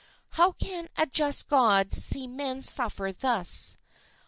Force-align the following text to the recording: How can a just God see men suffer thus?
How 0.31 0.53
can 0.53 0.89
a 0.97 1.05
just 1.05 1.47
God 1.47 1.91
see 1.93 2.25
men 2.25 2.63
suffer 2.63 3.11
thus? 3.11 3.77